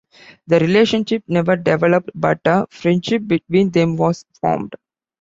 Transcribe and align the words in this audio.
The 0.47 0.57
relationship 0.59 1.23
never 1.27 1.55
developed 1.55 2.09
but 2.15 2.39
a 2.45 2.65
friendship 2.71 3.27
between 3.27 3.69
them 3.69 3.97
was 3.97 4.25
formed. 4.41 4.73